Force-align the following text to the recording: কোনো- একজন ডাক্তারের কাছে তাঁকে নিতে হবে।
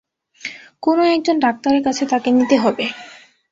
কোনো- 0.83 1.11
একজন 1.15 1.35
ডাক্তারের 1.39 1.81
কাছে 1.83 2.03
তাঁকে 2.05 2.29
নিতে 2.31 2.55
হবে। 2.57 2.85